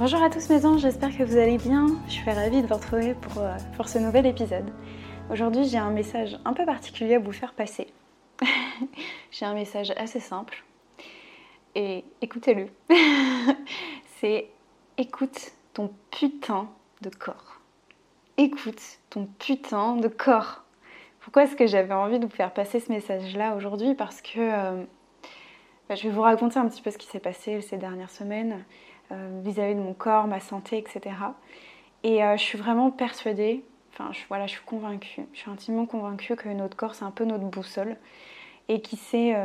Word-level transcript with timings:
Bonjour 0.00 0.22
à 0.22 0.30
tous 0.30 0.48
mes 0.48 0.64
anges, 0.64 0.80
j'espère 0.80 1.14
que 1.14 1.22
vous 1.22 1.36
allez 1.36 1.58
bien. 1.58 1.86
Je 2.06 2.12
suis 2.12 2.30
ravie 2.30 2.62
de 2.62 2.66
vous 2.66 2.74
retrouver 2.74 3.12
pour, 3.12 3.42
euh, 3.42 3.54
ce 3.84 3.98
nouvel 3.98 4.24
épisode. 4.24 4.64
Aujourd'hui 5.30 5.64
j'ai 5.64 5.76
un 5.76 5.90
message 5.90 6.38
un 6.46 6.54
peu 6.54 6.64
particulier 6.64 7.16
à 7.16 7.18
vous 7.18 7.32
faire 7.32 7.52
passer. 7.52 7.86
j'ai 9.30 9.44
un 9.44 9.52
message 9.52 9.92
assez 9.98 10.18
simple 10.18 10.64
et 11.74 12.02
écoutez-le. 12.22 12.68
C'est 14.20 14.48
écoute 14.96 15.52
ton 15.74 15.90
putain 16.10 16.70
de 17.02 17.10
corps. 17.10 17.60
Écoute 18.38 18.80
ton 19.10 19.28
putain 19.38 19.96
de 19.96 20.08
corps. 20.08 20.64
Pourquoi 21.20 21.42
est-ce 21.42 21.56
que 21.56 21.66
j'avais 21.66 21.92
envie 21.92 22.18
de 22.18 22.24
vous 22.24 22.34
faire 22.34 22.54
passer 22.54 22.80
ce 22.80 22.90
message-là 22.90 23.54
aujourd'hui? 23.54 23.94
Parce 23.94 24.22
que 24.22 24.38
euh, 24.38 24.82
bah, 25.90 25.94
je 25.94 26.04
vais 26.04 26.14
vous 26.14 26.22
raconter 26.22 26.58
un 26.58 26.66
petit 26.68 26.80
peu 26.80 26.90
ce 26.90 26.96
qui 26.96 27.06
s'est 27.06 27.20
passé 27.20 27.60
ces 27.60 27.76
dernières 27.76 28.08
semaines 28.08 28.64
euh, 29.12 29.40
vis-à-vis 29.44 29.74
de 29.74 29.80
mon 29.80 29.94
corps, 29.94 30.26
ma 30.26 30.40
santé, 30.40 30.78
etc. 30.78 31.16
Et 32.02 32.24
euh, 32.24 32.36
je 32.36 32.42
suis 32.42 32.58
vraiment 32.58 32.90
persuadée, 32.90 33.64
enfin 33.92 34.10
je, 34.12 34.20
voilà, 34.28 34.46
je 34.46 34.52
suis 34.52 34.64
convaincue, 34.64 35.22
je 35.32 35.38
suis 35.38 35.50
intimement 35.50 35.86
convaincue 35.86 36.36
que 36.36 36.48
notre 36.48 36.76
corps 36.76 36.94
c'est 36.94 37.04
un 37.04 37.10
peu 37.10 37.24
notre 37.24 37.44
boussole 37.44 37.96
et 38.68 38.80
qui 38.80 38.96
sait 38.96 39.36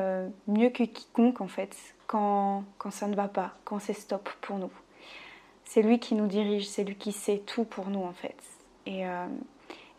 mieux 0.47 0.69
que 0.69 0.83
quiconque 0.83 1.41
en 1.41 1.47
fait 1.47 1.75
quand, 2.05 2.63
quand 2.77 2.91
ça 2.91 3.07
ne 3.07 3.15
va 3.15 3.27
pas, 3.27 3.55
quand 3.63 3.79
c'est 3.79 3.93
stop 3.93 4.29
pour 4.41 4.57
nous. 4.59 4.71
C'est 5.63 5.81
lui 5.81 5.97
qui 5.99 6.13
nous 6.13 6.27
dirige, 6.27 6.67
c'est 6.67 6.83
lui 6.83 6.95
qui 6.95 7.11
sait 7.11 7.39
tout 7.39 7.63
pour 7.63 7.87
nous 7.87 8.03
en 8.03 8.13
fait. 8.13 8.37
Et 8.85 9.03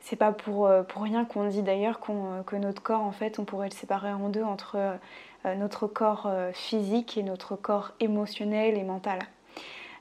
c'est 0.06 0.14
pas 0.14 0.31
pour, 0.31 0.69
euh, 0.69 0.84
pour 0.84 1.03
rien 1.03 1.25
qu'on 1.25 1.48
dit 1.48 1.62
d'ailleurs 1.62 1.98
euh, 2.09 2.44
que 2.44 2.55
notre 2.55 2.81
corps, 2.81 3.03
en 3.03 3.11
fait, 3.11 3.41
on 3.41 3.44
pourrait 3.44 3.70
le 3.70 3.75
séparer 3.75 4.12
en 4.12 4.28
deux 4.28 4.44
entre 4.44 4.77
euh, 4.77 5.55
notre 5.56 5.89
corps 5.89 6.31
physique 6.53 7.19
et 7.19 7.25
notre 7.25 7.56
corps 7.56 7.92
émotionnel 7.98 8.78
et 8.78 8.84
mental. 8.84 9.19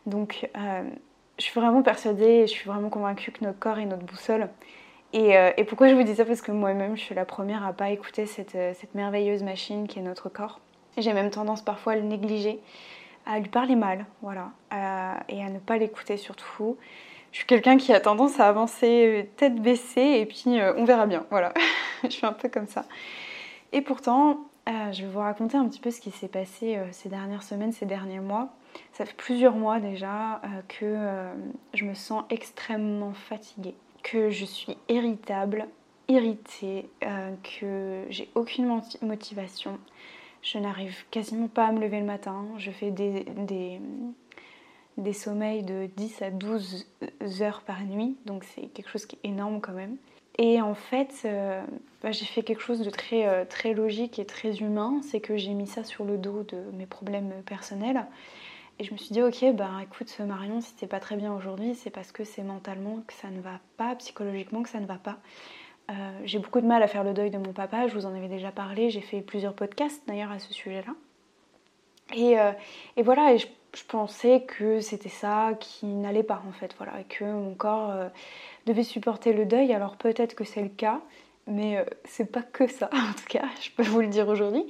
Donc, 0.06 0.50
je 0.56 1.44
suis 1.44 1.60
vraiment 1.60 1.82
persuadée, 1.82 2.48
je 2.48 2.52
suis 2.52 2.68
vraiment 2.68 2.90
convaincue 2.90 3.32
que 3.32 3.44
notre 3.44 3.60
corps 3.60 3.80
est 3.80 3.86
notre 3.86 4.06
boussole. 4.06 4.50
Et, 5.14 5.34
et 5.58 5.64
pourquoi 5.64 5.88
je 5.88 5.96
vous 5.96 6.04
dis 6.04 6.16
ça? 6.16 6.26
Parce 6.26 6.42
que 6.42 6.52
moi-même, 6.52 6.96
je 6.96 7.02
suis 7.02 7.16
la 7.16 7.26
première 7.26 7.66
à 7.66 7.74
pas 7.74 7.90
écouter 7.90 8.26
cette, 8.26 8.52
cette 8.52 8.94
merveilleuse 8.96 9.44
machine 9.44 9.88
qui 9.88 10.00
est 10.00 10.02
notre 10.02 10.30
corps. 10.30 10.60
J'ai 10.98 11.14
même 11.14 11.32
tendance 11.32 11.62
parfois 11.62 11.94
à 11.94 11.96
le 11.96 12.02
négliger, 12.04 12.60
à 13.26 13.40
lui 13.40 13.50
parler 13.50 13.76
mal, 13.76 14.06
voilà, 14.22 14.52
et 15.30 15.44
à 15.44 15.50
ne 15.50 15.60
pas 15.60 15.78
l'écouter 15.78 16.18
surtout 16.18 16.78
je 17.36 17.40
suis 17.40 17.48
quelqu'un 17.48 17.76
qui 17.76 17.92
a 17.92 18.00
tendance 18.00 18.40
à 18.40 18.48
avancer 18.48 19.08
euh, 19.08 19.24
tête 19.36 19.62
baissée 19.62 20.20
et 20.22 20.26
puis 20.26 20.58
euh, 20.58 20.74
on 20.78 20.86
verra 20.86 21.06
bien. 21.06 21.26
Voilà, 21.32 21.54
je 22.04 22.08
suis 22.08 22.26
un 22.26 22.32
peu 22.32 22.48
comme 22.48 22.66
ça. 22.66 22.86
Et 23.74 23.82
pourtant, 23.82 24.40
euh, 24.68 24.92
je 24.92 25.04
vais 25.04 25.12
vous 25.12 25.20
raconter 25.20 25.58
un 25.58 25.68
petit 25.68 25.80
peu 25.80 25.92
ce 25.92 26.02
qui 26.02 26.12
s'est 26.12 26.28
passé 26.28 26.80
ces 26.92 27.10
dernières 27.10 27.44
semaines, 27.44 27.72
ces 27.72 27.86
derniers 27.86 28.20
mois. 28.20 28.54
Ça 28.94 29.06
fait 29.06 29.16
plusieurs 29.16 29.56
mois 29.56 29.80
déjà 29.80 30.42
que 30.68 30.98
je 31.74 31.86
me 31.86 31.94
sens 31.94 32.24
extrêmement 32.30 33.14
fatiguée, 33.14 33.76
que 34.04 34.30
je 34.30 34.44
suis 34.44 34.76
irritable, 34.90 35.68
irritée, 36.10 36.90
que 37.44 38.04
j'ai 38.10 38.30
aucune 38.36 38.82
motivation. 39.02 39.80
Je 40.42 40.58
n'arrive 40.58 41.06
quasiment 41.10 41.48
pas 41.48 41.68
à 41.68 41.72
me 41.72 41.80
lever 41.80 42.00
le 42.00 42.06
matin. 42.06 42.46
Je 42.58 42.72
fais 42.72 42.92
des 42.92 43.80
sommeils 45.14 45.64
de 45.64 45.88
10 45.96 46.22
à 46.22 46.32
12 46.32 46.86
heures 47.42 47.62
par 47.62 47.84
nuit, 47.84 48.16
donc 48.26 48.44
c'est 48.44 48.68
quelque 48.68 48.90
chose 48.90 49.06
qui 49.06 49.18
est 49.24 49.28
énorme 49.30 49.62
quand 49.62 49.74
même. 49.74 49.98
Et 50.38 50.62
en 50.62 50.76
fait, 50.76 51.22
euh, 51.26 51.64
bah, 52.04 52.12
j'ai 52.12 52.26
fait 52.26 52.44
quelque 52.44 52.62
chose 52.62 52.82
de 52.82 52.90
très, 52.90 53.26
euh, 53.28 53.46
très 53.46 53.74
logique 53.74 54.20
et 54.20 54.26
très 54.26 54.58
humain, 54.58 55.00
c'est 55.02 55.22
que 55.22 55.38
j'ai 55.38 55.54
mis 55.54 55.68
ça 55.68 55.84
sur 55.84 56.04
le 56.04 56.18
dos 56.18 56.44
de 56.44 56.58
mes 56.74 56.86
problèmes 56.86 57.32
personnels. 57.46 58.06
Et 58.78 58.84
je 58.84 58.92
me 58.92 58.98
suis 58.98 59.14
dit, 59.14 59.22
ok, 59.22 59.54
bah 59.54 59.72
écoute 59.82 60.14
Marion, 60.20 60.60
si 60.60 60.76
t'es 60.76 60.88
pas 60.88 61.00
très 61.00 61.16
bien 61.16 61.34
aujourd'hui, 61.34 61.76
c'est 61.76 61.90
parce 61.90 62.12
que 62.12 62.26
c'est 62.26 62.44
mentalement 62.44 63.02
que 63.08 63.14
ça 63.14 63.30
ne 63.30 63.40
va 63.40 63.62
pas, 63.78 63.96
psychologiquement 63.96 64.64
que 64.64 64.70
ça 64.70 64.82
ne 64.82 64.86
va 64.86 64.98
pas. 64.98 65.18
Euh, 65.90 65.94
j'ai 66.26 66.40
beaucoup 66.40 66.60
de 66.60 66.68
mal 66.68 66.84
à 66.84 66.88
faire 66.88 67.06
le 67.06 67.14
deuil 67.14 67.30
de 67.30 67.38
mon 67.38 67.54
papa, 67.54 67.88
je 67.88 67.94
vous 67.94 68.06
en 68.06 68.14
avais 68.14 68.28
déjà 68.28 68.52
parlé, 68.52 68.90
j'ai 68.90 69.00
fait 69.00 69.22
plusieurs 69.22 69.54
podcasts 69.54 70.02
d'ailleurs 70.08 70.32
à 70.32 70.40
ce 70.40 70.52
sujet-là. 70.54 70.94
Et, 72.14 72.36
et, 72.98 73.02
voilà, 73.02 73.34
et 73.34 73.40
je 73.40 73.48
je 73.76 73.84
pensais 73.84 74.44
que 74.48 74.80
c'était 74.80 75.10
ça 75.10 75.52
qui 75.60 75.86
n'allait 75.86 76.24
pas 76.24 76.42
en 76.48 76.52
fait, 76.54 76.74
voilà, 76.78 77.00
et 77.02 77.04
que 77.04 77.26
mon 77.26 77.54
corps 77.54 77.92
euh, 77.92 78.08
devait 78.66 78.84
supporter 78.84 79.34
le 79.34 79.46
deuil. 79.46 79.74
Alors 79.74 79.98
peut-être 79.98 80.34
que 80.34 80.44
c'est 80.44 80.62
le 80.62 80.70
cas, 80.70 81.02
mais 81.48 81.78
euh, 81.78 81.86
c'est 82.06 82.32
pas 82.32 82.42
que 82.42 82.68
ça 82.68 82.90
en 82.94 83.14
tout 83.14 83.28
cas, 83.28 83.46
je 83.62 83.70
peux 83.72 83.84
vous 83.84 84.02
le 84.02 84.08
dire 84.08 84.28
aujourd'hui. 84.30 84.66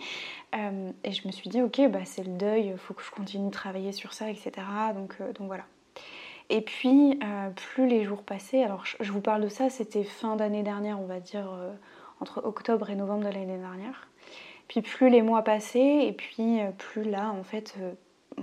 Euh, 0.56 0.92
et 1.04 1.12
je 1.12 1.28
me 1.28 1.32
suis 1.32 1.50
dit, 1.50 1.62
ok, 1.62 1.82
bah 1.90 2.00
c'est 2.06 2.24
le 2.24 2.32
deuil, 2.32 2.68
il 2.68 2.78
faut 2.78 2.94
que 2.94 3.04
je 3.04 3.12
continue 3.12 3.48
de 3.48 3.54
travailler 3.54 3.92
sur 3.92 4.14
ça, 4.14 4.30
etc. 4.30 4.52
Donc, 4.96 5.18
donc 5.38 5.48
voilà. 5.48 5.66
Et 6.50 6.62
puis, 6.62 7.20
plus 7.56 7.88
les 7.88 8.04
jours 8.04 8.22
passaient, 8.22 8.64
alors 8.64 8.84
je 8.86 9.12
vous 9.12 9.20
parle 9.20 9.42
de 9.42 9.48
ça, 9.50 9.72
c'était 9.72 10.04
fin 10.04 10.36
d'année 10.36 10.62
dernière, 10.62 11.00
on 11.00 11.08
va 11.08 11.20
dire 11.20 11.50
entre 12.20 12.46
octobre 12.46 12.92
et 12.92 12.96
novembre 12.96 13.26
de 13.26 13.34
l'année 13.34 13.58
dernière. 13.58 14.08
Puis 14.68 14.84
plus 14.84 15.10
les 15.10 15.24
mois 15.24 15.42
passaient, 15.42 16.06
et 16.06 16.14
puis 16.14 16.60
plus 16.78 17.04
là, 17.04 17.32
en 17.32 17.44
fait, 17.44 17.76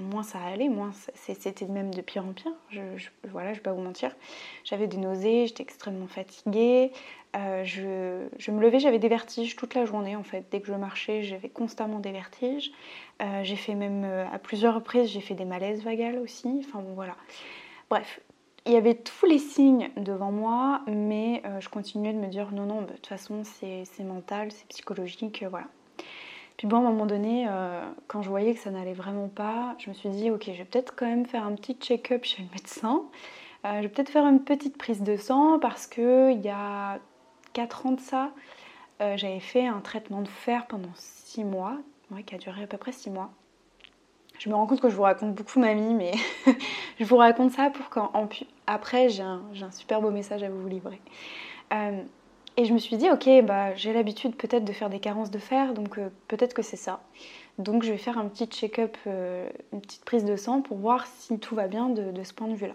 moins 0.03 0.23
ça 0.23 0.39
allait, 0.41 0.69
moins 0.69 0.93
c'était 1.15 1.67
même 1.67 1.93
de 1.95 2.01
pire 2.01 2.25
en 2.25 2.33
pire. 2.33 2.53
Je, 2.71 2.81
je, 2.97 3.09
voilà, 3.31 3.53
je 3.53 3.59
vais 3.59 3.63
pas 3.63 3.73
vous 3.73 3.83
mentir. 3.83 4.15
J'avais 4.65 4.87
des 4.87 4.97
nausées, 4.99 5.47
j'étais 5.47 5.63
extrêmement 5.63 6.09
fatiguée. 6.09 6.93
Euh, 7.35 7.65
je, 7.65 8.51
me 8.51 8.61
levais, 8.61 8.79
j'avais 8.79 8.99
des 8.99 9.09
vertiges 9.09 9.57
toute 9.57 9.75
la 9.75 9.87
journée 9.87 10.17
en 10.17 10.23
fait. 10.23 10.45
Dès 10.51 10.61
que 10.61 10.67
je 10.67 10.75
marchais, 10.75 11.23
j'avais 11.23 11.49
constamment 11.49 11.99
des 11.99 12.13
vertiges. 12.13 12.73
Euh, 13.23 13.43
j'ai 13.43 13.57
fait 13.57 13.75
même 13.75 14.05
euh, 14.05 14.27
à 14.33 14.39
plusieurs 14.39 14.75
reprises, 14.75 15.09
j'ai 15.09 15.21
fait 15.21 15.35
des 15.35 15.47
malaises 15.47 15.83
vagales 15.83 16.19
aussi. 16.19 16.63
Enfin 16.67 16.81
bon, 16.81 16.93
voilà. 16.95 17.17
Bref, 17.89 18.21
il 18.67 18.73
y 18.73 18.77
avait 18.77 18.95
tous 18.95 19.27
les 19.27 19.39
signes 19.39 19.91
devant 19.97 20.31
moi, 20.31 20.83
mais 20.87 21.43
je 21.59 21.69
continuais 21.69 22.13
de 22.13 22.19
me 22.19 22.29
dire 22.29 22.53
non, 22.53 22.65
non, 22.65 22.83
de 22.83 22.93
toute 22.93 23.07
façon, 23.07 23.43
c'est 23.45 24.05
mental, 24.05 24.53
c'est 24.53 24.67
psychologique, 24.69 25.45
voilà. 25.51 25.67
Puis 26.57 26.67
bon, 26.67 26.77
à 26.77 26.81
un 26.81 26.83
moment 26.83 27.07
donné, 27.07 27.47
euh, 27.49 27.83
quand 28.09 28.23
je 28.23 28.29
voyais 28.29 28.55
que 28.55 28.61
ça 28.61 28.71
n'allait 28.71 28.93
vraiment 28.93 29.29
pas, 29.29 29.75
je 29.79 29.89
me 29.89 29.95
suis 29.95 30.09
dit, 30.11 30.31
ok, 30.31 30.45
je 30.47 30.53
vais 30.53 30.65
peut-être 30.65 30.95
quand 30.95 31.07
même 31.07 31.27
faire 31.27 31.45
un 31.45 31.55
petit 31.55 31.75
check-up 31.75 32.25
chez 32.25 32.43
le 32.43 32.49
médecin. 32.53 33.03
Euh, 33.65 33.77
je 33.77 33.83
vais 33.83 33.89
peut-être 33.89 34.11
faire 34.11 34.27
une 34.27 34.43
petite 34.43 34.77
prise 34.77 35.03
de 35.03 35.17
sang 35.17 35.59
parce 35.59 35.87
qu'il 35.87 36.41
y 36.41 36.49
a 36.49 36.99
4 37.53 37.87
ans 37.87 37.93
de 37.93 38.01
ça, 38.01 38.33
euh, 39.01 39.17
j'avais 39.17 39.41
fait 39.41 39.67
un 39.67 39.81
traitement 39.81 40.23
de 40.23 40.29
fer 40.29 40.67
pendant 40.67 40.93
6 40.95 41.45
mois, 41.45 41.77
qui 42.27 42.35
a 42.35 42.39
duré 42.39 42.63
à 42.63 42.67
peu 42.67 42.77
près 42.77 42.93
6 42.93 43.11
mois. 43.11 43.31
Je 44.39 44.49
me 44.49 44.55
rends 44.55 44.67
compte 44.67 44.81
que 44.81 44.89
je 44.89 44.97
vous 44.97 45.03
raconte 45.03 45.35
beaucoup 45.35 45.61
ma 45.61 45.75
vie, 45.75 45.95
mais 45.95 46.13
je 47.01 47.05
vous 47.05 47.17
raconte 47.17 47.53
ça 47.53 47.71
pour 47.71 47.91
qu'après 47.91 49.09
j'ai 49.09 49.23
un, 49.23 49.43
super 49.71 50.01
beau 50.01 50.11
message 50.11 50.43
à 50.43 50.51
vous 50.51 50.67
livrer. 50.67 51.01
Et 52.57 52.67
je 52.67 52.75
me 52.75 52.79
suis 52.79 52.97
dit, 52.97 53.11
ok, 53.11 53.29
bah, 53.45 53.75
j'ai 53.75 53.93
l'habitude 53.93 54.37
peut-être 54.37 54.65
de 54.65 54.73
faire 54.73 54.91
des 54.91 55.01
carences 55.01 55.31
de 55.31 55.39
fer, 55.39 55.73
donc 55.73 55.99
euh, 55.99 56.11
peut-être 56.29 56.53
que 56.53 56.63
c'est 56.63 56.77
ça. 56.77 57.01
Donc 57.59 57.83
je 57.83 57.93
vais 57.93 57.99
faire 57.99 58.19
un 58.19 58.27
petit 58.27 58.47
check-up, 58.47 58.97
euh, 59.07 59.49
une 59.73 59.81
petite 59.81 60.05
prise 60.05 60.25
de 60.25 60.37
sang 60.37 60.61
pour 60.61 60.77
voir 60.77 61.07
si 61.07 61.39
tout 61.39 61.55
va 61.55 61.67
bien 61.67 61.89
de, 61.89 62.23
ce 62.23 62.35
point 62.35 62.49
de 62.49 62.55
vue-là. 62.55 62.75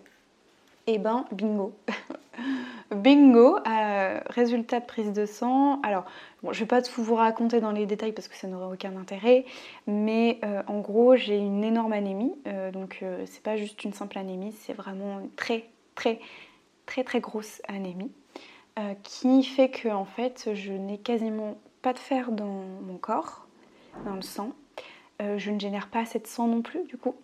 Et 0.88 0.94
eh 0.94 0.98
ben, 1.00 1.26
bingo 1.32 1.74
Bingo 2.92 3.58
euh, 3.68 4.20
Résultat 4.28 4.80
de 4.80 4.86
prise 4.86 5.12
de 5.12 5.26
sang. 5.26 5.82
Alors, 5.82 6.06
bon, 6.42 6.54
je 6.54 6.60
vais 6.62 6.66
pas 6.66 6.82
tout 6.82 7.04
vous 7.04 7.16
raconter 7.16 7.60
dans 7.60 7.72
les 7.72 7.86
détails 7.86 8.14
parce 8.14 8.30
que 8.30 8.36
ça 8.36 8.48
n'aurait 8.48 8.74
aucun 8.74 8.96
intérêt, 8.96 9.46
mais 9.86 10.40
en 10.68 10.80
gros, 10.80 11.18
j'ai 11.18 11.38
une 11.38 11.66
énorme 11.66 11.92
anémie. 11.92 12.34
donc, 12.72 13.04
c'est 13.26 13.44
pas 13.44 13.58
juste 13.58 13.84
une 13.84 13.92
simple 13.92 14.18
anémie, 14.18 14.54
c'est 14.54 14.72
vraiment 14.72 15.20
une 15.20 15.30
très, 15.32 15.66
très, 15.96 16.20
très, 16.86 17.04
très 17.04 17.20
grosse 17.20 17.62
anémie. 17.68 18.12
Euh, 18.78 18.94
qui 19.02 19.44
fait 19.44 19.70
que 19.70 19.90
en 19.90 20.06
fait 20.06 20.50
je 20.54 20.72
n'ai 20.72 21.00
quasiment 21.00 21.58
pas 21.82 21.94
de 21.94 22.00
fer 22.00 22.32
dans 22.32 22.64
mon 22.86 22.98
corps, 22.98 23.48
dans 24.06 24.14
le 24.14 24.22
sang. 24.22 24.52
Euh, 25.20 25.40
je 25.40 25.50
ne 25.50 25.60
génère 25.60 25.88
pas 25.88 26.02
assez 26.02 26.20
de 26.20 26.28
sang 26.28 26.48
non 26.48 26.62
plus 26.62 26.84
du 26.84 26.96
coup. 26.96 27.16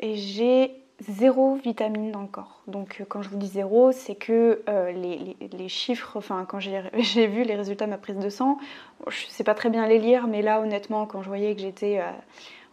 Et 0.00 0.16
j'ai 0.16 0.74
zéro 1.00 1.54
vitamine 1.54 2.10
dans 2.10 2.22
le 2.22 2.26
corps. 2.26 2.62
Donc 2.66 3.00
euh, 3.00 3.04
quand 3.08 3.22
je 3.22 3.28
vous 3.28 3.36
dis 3.36 3.46
zéro, 3.46 3.92
c'est 3.92 4.16
que 4.16 4.60
les, 4.66 5.68
chiffres, 5.68 6.16
enfin 6.16 6.44
quand 6.48 6.58
j'ai 6.98 7.26
vu 7.28 7.44
les 7.44 7.54
résultats 7.54 7.84
de 7.84 7.90
ma 7.90 7.98
prise 7.98 8.18
de 8.18 8.28
sang, 8.28 8.58
je 9.06 9.26
ne 9.26 9.30
sais 9.30 9.44
pas 9.44 9.54
très 9.54 9.70
bien 9.70 9.86
les 9.86 10.00
lire, 10.00 10.26
mais 10.26 10.42
là 10.42 10.60
honnêtement 10.60 11.06
quand 11.06 11.22
je 11.22 11.28
voyais 11.28 11.54
que 11.54 11.60
j'étais 11.60 12.02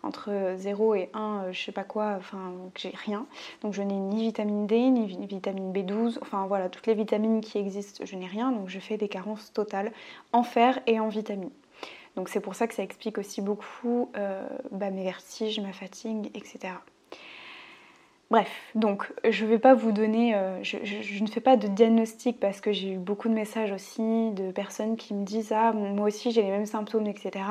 entre 0.06 0.56
0 0.58 0.96
et 0.96 1.10
1, 1.14 1.52
je 1.52 1.62
sais 1.66 1.72
pas 1.72 1.84
quoi, 1.84 2.16
enfin, 2.18 2.54
j'ai 2.76 2.94
rien. 3.06 3.26
Donc 3.62 3.74
je 3.74 3.82
n'ai 3.82 3.96
ni 3.96 4.24
vitamine 4.24 4.68
D, 4.68 4.90
ni 4.90 5.26
vitamine 5.26 5.74
B12, 5.74 6.20
enfin 6.22 6.46
voilà, 6.48 6.70
toutes 6.70 6.88
les 6.88 6.94
vitamines 6.94 7.42
qui 7.42 7.58
existent, 7.58 8.06
je 8.06 8.16
n'ai 8.16 8.28
rien. 8.28 8.52
Donc 8.52 8.70
je 8.70 8.80
fais 8.80 8.98
des 8.98 9.10
carences 9.10 9.52
totales 9.54 9.92
en 10.32 10.44
fer 10.44 10.80
et 10.88 11.00
en 11.00 11.10
vitamines. 11.10 11.52
Donc 12.16 12.30
c'est 12.30 12.40
pour 12.40 12.56
ça 12.56 12.68
que 12.68 12.74
ça 12.74 12.84
explique 12.84 13.18
aussi 13.18 13.42
beaucoup 13.42 14.10
bah, 14.72 14.90
mes 14.90 15.04
vertiges, 15.04 15.60
ma 15.60 15.74
fatigue, 15.74 16.32
etc. 16.34 16.76
Bref, 18.32 18.50
donc 18.74 19.14
je 19.24 19.46
ne 19.46 19.50
vais 19.52 19.60
pas 19.60 19.76
vous 19.76 19.92
donner, 19.92 20.34
euh, 20.34 20.64
je, 20.64 20.78
ne 21.24 21.28
fais 21.28 21.42
pas 21.42 21.58
de 21.58 21.68
diagnostic 21.68 22.40
parce 22.40 22.60
que 22.60 22.72
j'ai 22.72 22.94
eu 22.94 22.98
beaucoup 22.98 23.30
de 23.30 23.34
messages 23.36 23.72
aussi 23.72 24.32
de 24.32 24.52
personnes 24.52 24.98
qui 24.98 25.14
me 25.14 25.24
disent 25.24 25.52
ah 25.52 25.72
moi 25.74 26.08
aussi 26.08 26.32
j'ai 26.32 26.42
les 26.42 26.50
mêmes 26.50 26.66
symptômes 26.66 27.06
etc. 27.06 27.46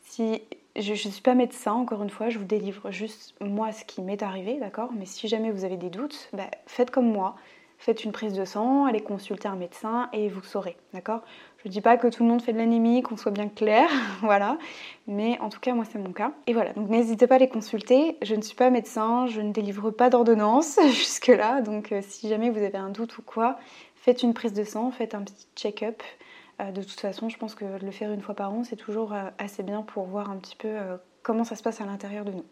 Si 0.00 0.40
je 0.80 0.92
ne 0.92 1.12
suis 1.12 1.22
pas 1.22 1.34
médecin 1.34 1.72
encore 1.72 2.02
une 2.02 2.10
fois, 2.10 2.28
je 2.28 2.38
vous 2.38 2.44
délivre 2.44 2.90
juste 2.90 3.34
moi 3.40 3.72
ce 3.72 3.84
qui 3.84 4.02
m'est 4.02 4.22
arrivé, 4.22 4.58
d'accord? 4.58 4.90
Mais 4.96 5.06
si 5.06 5.28
jamais 5.28 5.50
vous 5.50 5.64
avez 5.64 5.76
des 5.76 5.90
doutes, 5.90 6.28
bah, 6.32 6.50
faites 6.66 6.90
comme 6.90 7.10
moi, 7.10 7.36
faites 7.78 8.04
une 8.04 8.12
prise 8.12 8.32
de 8.32 8.44
sang, 8.44 8.84
allez 8.84 9.00
consulter 9.00 9.48
un 9.48 9.56
médecin 9.56 10.08
et 10.12 10.28
vous 10.28 10.42
saurez, 10.42 10.76
d'accord? 10.92 11.22
Je 11.62 11.68
ne 11.68 11.72
dis 11.72 11.80
pas 11.80 11.96
que 11.96 12.06
tout 12.08 12.22
le 12.22 12.28
monde 12.28 12.42
fait 12.42 12.52
de 12.52 12.58
l'anémie, 12.58 13.02
qu'on 13.02 13.16
soit 13.16 13.32
bien 13.32 13.48
clair, 13.48 13.88
voilà, 14.20 14.58
mais 15.06 15.38
en 15.40 15.48
tout 15.48 15.60
cas 15.60 15.74
moi 15.74 15.84
c'est 15.84 15.98
mon 15.98 16.12
cas. 16.12 16.32
Et 16.46 16.52
voilà, 16.52 16.72
donc 16.72 16.88
n'hésitez 16.88 17.26
pas 17.26 17.36
à 17.36 17.38
les 17.38 17.48
consulter, 17.48 18.16
je 18.22 18.34
ne 18.34 18.42
suis 18.42 18.56
pas 18.56 18.70
médecin, 18.70 19.26
je 19.26 19.40
ne 19.40 19.52
délivre 19.52 19.90
pas 19.90 20.10
d'ordonnance 20.10 20.78
jusque-là, 20.86 21.60
donc 21.62 21.92
euh, 21.92 22.00
si 22.02 22.28
jamais 22.28 22.50
vous 22.50 22.62
avez 22.62 22.78
un 22.78 22.90
doute 22.90 23.18
ou 23.18 23.22
quoi, 23.22 23.58
faites 23.96 24.22
une 24.22 24.34
prise 24.34 24.52
de 24.52 24.64
sang, 24.64 24.90
faites 24.90 25.14
un 25.14 25.22
petit 25.22 25.46
check-up. 25.56 26.02
Euh, 26.60 26.72
de 26.72 26.82
toute 26.82 27.00
façon, 27.00 27.28
je 27.28 27.38
pense 27.38 27.54
que 27.54 27.64
le 27.64 27.90
faire 27.90 28.12
une 28.12 28.20
fois 28.20 28.34
par 28.34 28.52
an, 28.52 28.64
c'est 28.64 28.76
toujours 28.76 29.12
euh, 29.12 29.30
assez 29.38 29.62
bien 29.62 29.82
pour 29.82 30.06
voir 30.06 30.30
un 30.30 30.36
petit 30.36 30.56
peu 30.56 30.68
comment 31.22 31.44
ça 31.44 31.56
se 31.56 31.62
passe 31.62 31.80
à 31.80 31.84
l'intérieur 31.84 32.24
de 32.24 32.32
nous. 32.32 32.44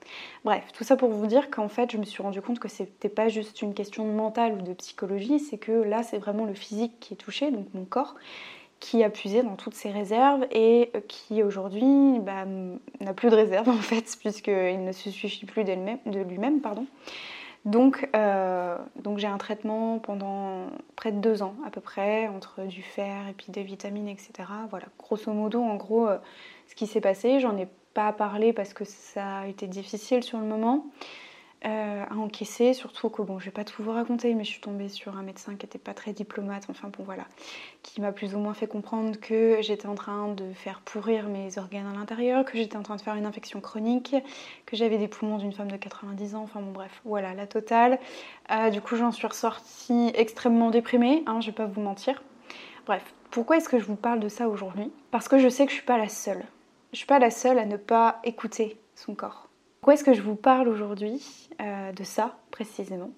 Bref, 0.44 0.64
tout 0.72 0.84
ça 0.84 0.96
pour 0.96 1.10
vous 1.10 1.26
dire 1.26 1.50
qu'en 1.50 1.68
fait, 1.68 1.90
je 1.90 1.96
me 1.96 2.04
suis 2.04 2.22
rendu 2.22 2.42
compte 2.42 2.58
que 2.58 2.68
c'était 2.68 3.08
pas 3.08 3.28
juste 3.28 3.62
une 3.62 3.74
question 3.74 4.06
de 4.06 4.12
mental 4.12 4.52
ou 4.52 4.62
de 4.62 4.72
psychologie, 4.74 5.38
c'est 5.38 5.58
que 5.58 5.72
là, 5.72 6.02
c'est 6.02 6.18
vraiment 6.18 6.44
le 6.44 6.54
physique 6.54 7.00
qui 7.00 7.14
est 7.14 7.16
touché, 7.16 7.50
donc 7.50 7.66
mon 7.74 7.84
corps, 7.84 8.16
qui 8.78 9.02
a 9.02 9.08
puisé 9.08 9.42
dans 9.42 9.56
toutes 9.56 9.74
ses 9.74 9.90
réserves 9.90 10.46
et 10.50 10.92
qui 11.08 11.42
aujourd'hui 11.42 12.18
bah, 12.20 12.44
n'a 13.00 13.14
plus 13.14 13.30
de 13.30 13.36
réserve 13.36 13.68
en 13.70 13.76
fait, 13.76 14.04
puisqu'il 14.20 14.84
ne 14.84 14.92
se 14.92 15.10
suffit 15.10 15.46
plus 15.46 15.64
de 15.64 15.72
lui-même. 16.22 16.60
Euh, 17.74 18.78
donc 18.96 19.18
j'ai 19.18 19.26
un 19.26 19.38
traitement 19.38 19.98
pendant 19.98 20.66
près 20.94 21.10
de 21.10 21.18
deux 21.18 21.42
ans 21.42 21.54
à 21.66 21.70
peu 21.70 21.80
près, 21.80 22.28
entre 22.28 22.62
du 22.62 22.82
fer 22.82 23.28
et 23.28 23.32
puis 23.32 23.46
des 23.48 23.62
vitamines, 23.62 24.08
etc. 24.08 24.30
Voilà, 24.70 24.86
grosso 24.98 25.32
modo, 25.32 25.62
en 25.62 25.76
gros, 25.76 26.06
euh, 26.08 26.18
ce 26.68 26.74
qui 26.74 26.86
s'est 26.86 27.00
passé, 27.00 27.40
j'en 27.40 27.56
ai 27.56 27.68
pas 27.94 28.12
parler 28.12 28.52
parce 28.52 28.72
que 28.72 28.84
ça 28.84 29.38
a 29.38 29.46
été 29.46 29.66
difficile 29.66 30.22
sur 30.22 30.38
le 30.38 30.44
moment 30.44 30.86
euh, 31.64 32.04
à 32.08 32.14
encaisser, 32.14 32.74
surtout 32.74 33.08
que 33.08 33.22
bon, 33.22 33.38
je 33.38 33.46
vais 33.46 33.50
pas 33.50 33.64
tout 33.64 33.82
vous 33.82 33.92
raconter, 33.92 34.34
mais 34.34 34.44
je 34.44 34.50
suis 34.50 34.60
tombée 34.60 34.88
sur 34.88 35.16
un 35.16 35.22
médecin 35.22 35.56
qui 35.56 35.66
était 35.66 35.78
pas 35.78 35.94
très 35.94 36.12
diplomate, 36.12 36.66
enfin 36.68 36.90
bon 36.96 37.02
voilà, 37.02 37.24
qui 37.82 38.00
m'a 38.00 38.12
plus 38.12 38.34
ou 38.34 38.38
moins 38.38 38.54
fait 38.54 38.66
comprendre 38.66 39.18
que 39.18 39.58
j'étais 39.60 39.86
en 39.86 39.94
train 39.94 40.28
de 40.28 40.52
faire 40.52 40.80
pourrir 40.80 41.28
mes 41.28 41.58
organes 41.58 41.86
à 41.86 41.94
l'intérieur, 41.94 42.44
que 42.44 42.56
j'étais 42.56 42.76
en 42.76 42.82
train 42.82 42.96
de 42.96 43.00
faire 43.00 43.14
une 43.14 43.26
infection 43.26 43.60
chronique, 43.60 44.14
que 44.66 44.76
j'avais 44.76 44.98
des 44.98 45.08
poumons 45.08 45.38
d'une 45.38 45.52
femme 45.52 45.70
de 45.70 45.76
90 45.76 46.34
ans, 46.34 46.42
enfin 46.42 46.60
bon 46.60 46.72
bref, 46.72 47.00
voilà 47.04 47.34
la 47.34 47.46
totale. 47.46 47.98
Euh, 48.50 48.70
du 48.70 48.80
coup 48.80 48.96
j'en 48.96 49.12
suis 49.12 49.26
ressortie 49.26 50.12
extrêmement 50.14 50.70
déprimée, 50.70 51.22
hein, 51.26 51.40
je 51.40 51.46
vais 51.46 51.52
pas 51.52 51.66
vous 51.66 51.80
mentir. 51.80 52.22
Bref, 52.86 53.02
pourquoi 53.30 53.56
est-ce 53.56 53.68
que 53.68 53.78
je 53.78 53.84
vous 53.84 53.96
parle 53.96 54.20
de 54.20 54.28
ça 54.28 54.48
aujourd'hui? 54.48 54.92
Parce 55.10 55.28
que 55.28 55.38
je 55.38 55.48
sais 55.48 55.64
que 55.64 55.70
je 55.70 55.76
suis 55.76 55.86
pas 55.86 55.98
la 55.98 56.08
seule 56.08 56.44
je 56.96 57.00
suis 57.00 57.06
pas 57.06 57.18
la 57.18 57.30
seule 57.30 57.58
à 57.58 57.66
ne 57.66 57.76
pas 57.76 58.20
écouter 58.24 58.80
son 58.94 59.14
corps. 59.14 59.45
Pourquoi 59.86 60.00
est-ce 60.00 60.04
que 60.04 60.14
je 60.14 60.22
vous 60.22 60.34
parle 60.34 60.66
aujourd'hui 60.66 61.48
euh, 61.62 61.92
de 61.92 62.02
ça 62.02 62.40
précisément? 62.50 63.12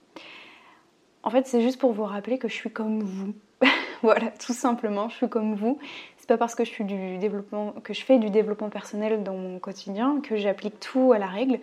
En 1.23 1.31
fait, 1.31 1.47
c'est 1.47 1.62
juste 1.62 1.81
pour 1.81 1.94
vous 1.94 2.05
rappeler 2.05 2.37
que 2.37 2.47
je 2.47 2.53
suis 2.53 2.70
comme 2.70 3.03
vous. 3.03 3.32
voilà, 4.03 4.31
tout 4.32 4.53
simplement, 4.53 5.09
je 5.09 5.17
suis 5.17 5.31
comme 5.31 5.55
vous. 5.55 5.79
C'est 6.19 6.29
pas 6.29 6.37
parce 6.37 6.55
que 6.55 6.67
je, 6.67 6.70
fais 6.70 6.85
du 6.85 7.17
développement 7.17 8.69
personnel 8.69 9.23
dans 9.23 9.32
mon 9.32 9.59
quotidien 9.59 10.20
que 10.23 10.37
j'applique 10.37 10.79
tout 10.79 11.15
à 11.15 11.19
la 11.19 11.29
règle. 11.29 11.59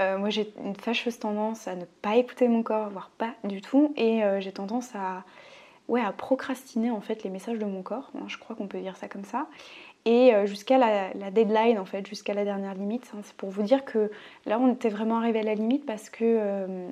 Euh, 0.00 0.16
moi, 0.16 0.30
j'ai 0.30 0.50
une 0.64 0.74
fâcheuse 0.74 1.18
tendance 1.18 1.68
à 1.68 1.74
ne 1.76 1.84
pas 1.84 2.16
écouter 2.16 2.48
mon 2.48 2.62
corps, 2.62 2.88
voire 2.88 3.10
pas 3.10 3.34
du 3.44 3.60
tout, 3.60 3.92
et 3.98 4.24
euh, 4.24 4.40
j'ai 4.40 4.52
tendance 4.52 4.94
à, 4.94 5.24
ouais, 5.88 6.00
à 6.00 6.12
procrastiner 6.12 6.90
en 6.90 7.02
fait 7.02 7.24
les 7.24 7.30
messages 7.30 7.58
de 7.58 7.66
mon 7.66 7.82
corps. 7.82 8.10
je 8.26 8.38
crois 8.38 8.56
qu'on 8.56 8.68
peut 8.68 8.80
dire 8.80 8.96
ça 8.96 9.06
comme 9.06 9.24
ça 9.24 9.48
et 10.06 10.32
euh, 10.32 10.46
jusqu'à 10.46 10.78
la, 10.78 11.30
deadline 11.30 11.78
en 11.78 11.84
fait, 11.84 12.06
jusqu'à 12.06 12.32
la 12.32 12.44
dernière 12.44 12.74
limite. 12.74 13.10
Hein. 13.14 13.20
C'est 13.24 13.36
pour 13.36 13.50
vous 13.50 13.62
dire 13.62 13.84
que 13.84 14.10
là 14.46 14.58
on 14.58 14.72
était 14.72 14.88
vraiment 14.88 15.18
arrivé 15.18 15.40
à 15.40 15.42
la 15.42 15.54
limite 15.54 15.84
parce 15.84 16.08
que 16.08 16.24
euh, 16.24 16.88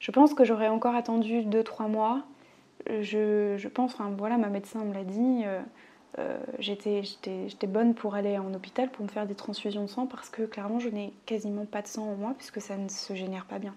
je 0.00 0.10
pense 0.10 0.34
que 0.34 0.44
j'aurais 0.44 0.68
encore 0.68 0.96
attendu 0.96 1.42
2-3 1.42 1.88
mois. 1.88 2.22
Je, 3.00 3.66
pense, 3.68 3.94
enfin 3.94 4.12
voilà, 4.16 4.38
ma 4.38 4.48
médecin 4.48 4.84
me 4.84 4.94
l'a 4.94 5.02
dit, 5.02 5.42
euh, 6.18 6.38
j'étais 6.60 7.66
bonne 7.66 7.94
pour 7.94 8.14
aller 8.14 8.38
en 8.38 8.54
hôpital 8.54 8.90
pour 8.90 9.04
me 9.04 9.10
faire 9.10 9.26
des 9.26 9.34
transfusions 9.34 9.82
de 9.82 9.88
sang 9.88 10.06
parce 10.06 10.30
que 10.30 10.42
clairement 10.42 10.78
je 10.78 10.88
n'ai 10.88 11.12
quasiment 11.26 11.64
pas 11.64 11.82
de 11.82 11.88
sang 11.88 12.04
en 12.04 12.14
moi 12.14 12.34
puisque 12.38 12.60
ça 12.60 12.76
ne 12.76 12.88
se 12.88 13.14
génère 13.14 13.44
pas 13.46 13.58
bien. 13.58 13.74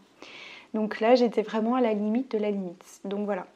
Donc 0.76 1.00
là 1.00 1.16
j'étais 1.16 1.42
vraiment 1.42 1.74
à 1.74 1.82
la 1.82 1.94
limite 1.94 2.32
de 2.32 2.38
la 2.38 2.52
limite. 2.52 3.02
Donc 3.04 3.26
voilà. 3.26 3.48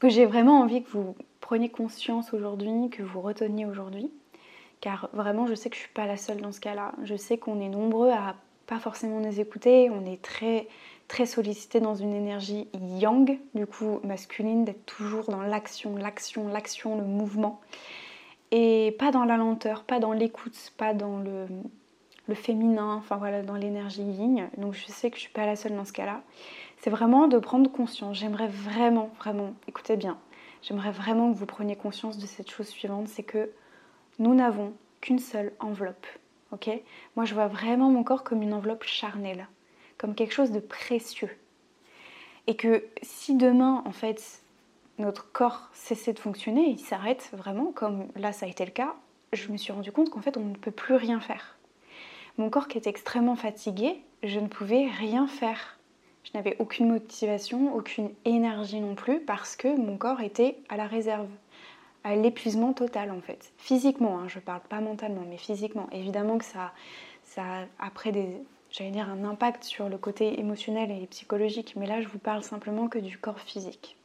Que 0.00 0.08
j'ai 0.08 0.24
vraiment 0.24 0.60
envie 0.60 0.82
que 0.82 0.90
vous 0.90 1.14
preniez 1.40 1.68
conscience 1.68 2.34
aujourd'hui, 2.34 2.88
que 2.90 3.02
vous 3.02 3.20
reteniez 3.20 3.66
aujourd'hui. 3.66 4.10
Car 4.80 5.10
vraiment, 5.12 5.46
je 5.46 5.54
sais 5.54 5.68
que 5.68 5.76
je 5.76 5.82
ne 5.82 5.84
suis 5.84 5.94
pas 5.94 6.06
la 6.06 6.16
seule 6.16 6.40
dans 6.40 6.52
ce 6.52 6.60
cas-là. 6.60 6.92
Je 7.04 7.16
sais 7.16 7.36
qu'on 7.36 7.60
est 7.60 7.68
nombreux 7.68 8.10
à 8.10 8.34
pas 8.66 8.78
forcément 8.78 9.20
nous 9.20 9.40
écouter. 9.40 9.90
On 9.90 10.06
est 10.06 10.22
très, 10.22 10.68
très 11.06 11.26
sollicité 11.26 11.80
dans 11.80 11.94
une 11.94 12.14
énergie 12.14 12.68
yang, 12.72 13.38
du 13.54 13.66
coup 13.66 14.00
masculine, 14.02 14.64
d'être 14.64 14.86
toujours 14.86 15.24
dans 15.30 15.42
l'action, 15.42 15.96
l'action, 15.96 16.48
l'action, 16.48 16.96
le 16.96 17.04
mouvement. 17.04 17.60
Et 18.52 18.96
pas 18.98 19.10
dans 19.10 19.24
la 19.24 19.36
lenteur, 19.36 19.84
pas 19.84 20.00
dans 20.00 20.12
l'écoute, 20.12 20.72
pas 20.78 20.94
dans 20.94 21.18
le, 21.18 21.46
le 22.26 22.34
féminin, 22.34 22.94
enfin 22.94 23.16
voilà, 23.16 23.42
dans 23.42 23.56
l'énergie 23.56 24.02
yin. 24.02 24.48
Donc 24.56 24.72
je 24.72 24.86
sais 24.86 25.10
que 25.10 25.16
je 25.16 25.22
suis 25.22 25.32
pas 25.32 25.46
la 25.46 25.56
seule 25.56 25.74
dans 25.74 25.84
ce 25.84 25.92
cas-là. 25.92 26.22
C'est 26.80 26.90
vraiment 26.90 27.28
de 27.28 27.38
prendre 27.38 27.70
conscience. 27.70 28.16
J'aimerais 28.16 28.48
vraiment, 28.48 29.10
vraiment, 29.18 29.54
écoutez 29.68 29.98
bien, 29.98 30.18
j'aimerais 30.62 30.92
vraiment 30.92 31.30
que 31.30 31.36
vous 31.36 31.44
preniez 31.44 31.76
conscience 31.76 32.16
de 32.16 32.26
cette 32.26 32.50
chose 32.50 32.68
suivante, 32.68 33.06
c'est 33.06 33.22
que 33.22 33.50
nous 34.18 34.34
n'avons 34.34 34.72
qu'une 35.02 35.18
seule 35.18 35.52
enveloppe. 35.60 36.06
Ok? 36.52 36.70
Moi, 37.16 37.26
je 37.26 37.34
vois 37.34 37.48
vraiment 37.48 37.90
mon 37.90 38.02
corps 38.02 38.24
comme 38.24 38.40
une 38.40 38.54
enveloppe 38.54 38.84
charnelle, 38.84 39.46
comme 39.98 40.14
quelque 40.14 40.32
chose 40.32 40.52
de 40.52 40.60
précieux. 40.60 41.30
Et 42.46 42.56
que 42.56 42.84
si 43.02 43.36
demain, 43.36 43.82
en 43.84 43.92
fait, 43.92 44.42
notre 44.98 45.30
corps 45.32 45.68
cessait 45.74 46.14
de 46.14 46.18
fonctionner, 46.18 46.66
il 46.70 46.78
s'arrête 46.78 47.30
vraiment, 47.34 47.72
comme 47.72 48.08
là 48.16 48.32
ça 48.32 48.46
a 48.46 48.48
été 48.48 48.64
le 48.64 48.70
cas, 48.70 48.94
je 49.34 49.52
me 49.52 49.58
suis 49.58 49.72
rendu 49.72 49.92
compte 49.92 50.10
qu'en 50.10 50.22
fait 50.22 50.36
on 50.38 50.44
ne 50.44 50.56
peut 50.56 50.70
plus 50.70 50.94
rien 50.94 51.20
faire. 51.20 51.58
Mon 52.38 52.48
corps 52.48 52.68
qui 52.68 52.78
est 52.78 52.86
extrêmement 52.86 53.36
fatigué, 53.36 54.02
je 54.22 54.40
ne 54.40 54.48
pouvais 54.48 54.86
rien 54.86 55.26
faire. 55.26 55.79
Je 56.24 56.30
n'avais 56.34 56.56
aucune 56.58 56.88
motivation, 56.88 57.74
aucune 57.74 58.10
énergie 58.24 58.80
non 58.80 58.94
plus 58.94 59.20
parce 59.20 59.56
que 59.56 59.68
mon 59.68 59.96
corps 59.96 60.20
était 60.20 60.58
à 60.68 60.76
la 60.76 60.86
réserve, 60.86 61.28
à 62.04 62.14
l'épuisement 62.14 62.72
total 62.72 63.10
en 63.10 63.20
fait. 63.20 63.52
Physiquement, 63.58 64.18
hein, 64.18 64.28
je 64.28 64.38
ne 64.38 64.44
parle 64.44 64.60
pas 64.60 64.80
mentalement, 64.80 65.24
mais 65.28 65.38
physiquement. 65.38 65.88
Évidemment 65.92 66.38
que 66.38 66.44
ça, 66.44 66.72
ça 67.24 67.42
a 67.42 67.64
après 67.78 68.12
des, 68.12 68.28
j'allais 68.70 68.90
dire 68.90 69.08
un 69.08 69.24
impact 69.24 69.64
sur 69.64 69.88
le 69.88 69.98
côté 69.98 70.38
émotionnel 70.38 70.90
et 70.90 71.06
psychologique, 71.06 71.74
mais 71.76 71.86
là 71.86 72.00
je 72.00 72.08
vous 72.08 72.18
parle 72.18 72.42
simplement 72.42 72.88
que 72.88 72.98
du 72.98 73.18
corps 73.18 73.40
physique. 73.40 73.96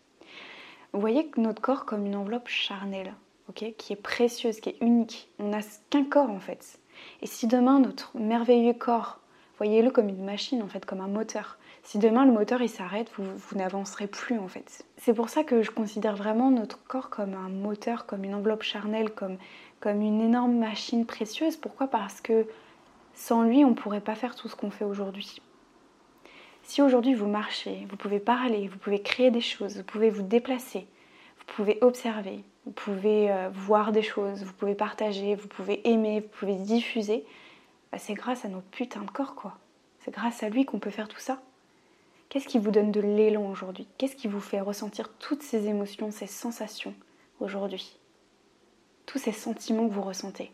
Vous 0.93 1.01
voyez 1.01 1.29
notre 1.38 1.62
corps 1.62 1.86
comme 1.86 2.05
une 2.05 2.15
enveloppe 2.15 2.48
charnelle, 2.48 3.13
qui 3.53 3.93
est 3.93 4.01
précieuse, 4.01 4.60
qui 4.60 4.69
est 4.69 4.77
unique. 4.81 5.29
On 5.39 5.50
n'a 5.50 5.60
qu'un 5.89 6.05
corps 6.05 6.29
en 6.29 6.39
fait. 6.39 6.79
Et 7.22 7.27
si 7.27 7.48
demain 7.48 7.79
notre 7.79 8.17
merveilleux 8.17 8.74
corps, 8.74 9.19
voyez-le 9.57 9.91
comme 9.91 10.10
une 10.10 10.24
machine 10.24 10.63
en 10.63 10.67
fait, 10.67 10.86
comme 10.86 11.01
un 11.01 11.07
moteur, 11.07 11.57
si 11.86 12.00
demain 12.00 12.25
le 12.25 12.32
moteur 12.32 12.63
il 12.63 12.70
s'arrête, 12.70 13.12
vous, 13.15 13.56
n'avancerez 13.56 14.08
plus 14.08 14.39
en 14.39 14.48
fait. 14.48 14.84
C'est 14.98 15.13
pour 15.13 15.30
ça 15.30 15.44
que 15.44 15.62
je 15.62 15.70
considère 15.70 16.15
vraiment 16.15 16.50
notre 16.50 16.84
corps 16.88 17.12
comme 17.12 17.36
un 17.36 17.50
moteur, 17.50 18.08
comme 18.08 18.24
une 18.24 18.34
enveloppe 18.34 18.63
charnelle, 18.63 19.12
comme, 19.12 19.38
comme 19.80 20.01
une 20.01 20.20
énorme 20.20 20.58
machine 20.58 21.06
précieuse. 21.06 21.58
Pourquoi? 21.58 21.88
Parce 21.88 22.22
que 22.22 22.48
sans 23.13 23.44
lui, 23.44 23.63
on 23.63 23.70
ne 23.70 23.75
pourrait 23.75 24.01
pas 24.01 24.15
faire 24.15 24.34
tout 24.34 24.50
ce 24.50 24.56
qu'on 24.56 24.72
fait 24.72 24.84
aujourd'hui. 24.84 25.39
Si 26.63 26.82
aujourd'hui 26.82 27.13
vous 27.13 27.27
marchez, 27.27 27.86
vous 27.88 27.98
pouvez 27.98 28.20
parler, 28.20 28.68
vous 28.68 28.80
pouvez 28.80 29.04
créer 29.04 29.30
des 29.30 29.39
choses, 29.39 29.77
vous 29.77 29.84
pouvez 29.84 30.10
vous 30.10 30.24
déplacer, 30.24 30.88
vous 31.38 31.46
pouvez 31.56 31.77
observer, 31.82 32.44
vous 32.65 32.72
pouvez 32.72 33.32
euh, 33.32 33.50
voir 33.54 33.92
des 33.92 34.01
choses, 34.01 34.44
vous 34.44 34.54
pouvez 34.54 34.74
partager, 34.74 35.36
vous 35.36 35.48
pouvez 35.48 35.88
aimer, 35.88 36.22
vous 36.22 36.39
pouvez 36.39 36.56
diffuser, 36.56 37.24
bah, 37.92 38.00
c'est 38.00 38.15
grâce 38.15 38.44
à 38.44 38.48
notre 38.48 38.65
putain 38.70 39.01
de 39.01 39.12
corps 39.12 39.36
quoi. 39.36 39.60
C'est 40.00 40.12
grâce 40.12 40.42
à 40.42 40.50
lui 40.50 40.65
qu'on 40.65 40.80
peut 40.80 40.89
faire 40.89 41.08
tout 41.08 41.20
ça. 41.20 41.39
Qu'est-ce 42.29 42.48
qui 42.48 42.60
vous 42.60 42.72
donne 42.72 42.91
de 42.91 43.01
l'élan 43.01 43.50
aujourd'hui? 43.50 43.88
Qu'est-ce 43.98 44.15
qui 44.15 44.27
vous 44.27 44.39
fait 44.41 44.60
ressentir 44.60 45.10
toutes 45.20 45.44
ces 45.44 45.67
émotions, 45.67 46.12
ces 46.12 46.27
sensations 46.27 46.94
aujourd'hui? 47.39 47.98
Tous 49.05 49.20
ces 49.20 49.32
sentiments 49.32 49.88
que 49.88 49.94
vous 49.94 50.01
ressentez, 50.01 50.51